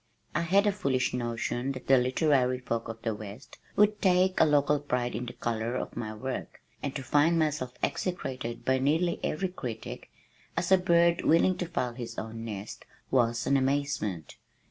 I 0.33 0.41
had 0.41 0.65
a 0.65 0.71
foolish 0.71 1.13
notion 1.13 1.73
that 1.73 1.85
the 1.85 1.99
literary 1.99 2.57
folk 2.57 2.87
of 2.87 3.03
the 3.03 3.13
west 3.13 3.59
would 3.75 4.01
take 4.01 4.39
a 4.39 4.45
local 4.45 4.79
pride 4.79 5.13
in 5.13 5.27
the 5.27 5.33
color 5.33 5.75
of 5.75 5.95
my 5.95 6.11
work, 6.15 6.59
and 6.81 6.95
to 6.95 7.03
find 7.03 7.37
myself 7.37 7.71
execrated 7.83 8.65
by 8.65 8.79
nearly 8.79 9.19
every 9.23 9.49
critic 9.49 10.09
as 10.57 10.71
"a 10.71 10.79
bird 10.79 11.23
willing 11.23 11.55
to 11.57 11.67
foul 11.67 11.93
his 11.93 12.17
own 12.17 12.43
nest" 12.43 12.83
was 13.11 13.45
an 13.45 13.55
amazement. 13.57 14.37